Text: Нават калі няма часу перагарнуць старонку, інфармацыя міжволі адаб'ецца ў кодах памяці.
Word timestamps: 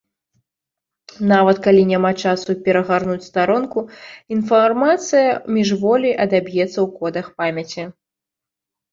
Нават 1.31 1.57
калі 1.65 1.81
няма 1.89 2.09
часу 2.29 2.55
перагарнуць 2.67 3.25
старонку, 3.29 3.79
інфармацыя 4.35 5.29
міжволі 5.59 6.09
адаб'ецца 6.25 6.67
ў 6.71 6.87
кодах 6.97 7.27
памяці. 7.43 7.83